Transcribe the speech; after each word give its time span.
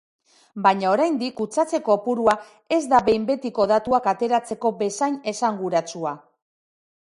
Baina 0.67 0.85
oraindik 0.91 1.35
kutsatze 1.41 1.79
kopurua 1.89 2.33
ez 2.79 2.81
da 2.95 3.03
behin 3.11 3.29
betiko 3.29 3.69
datuak 3.73 4.11
ateratzeko 4.15 4.75
bezain 4.83 5.21
esanguratsua. 5.35 6.19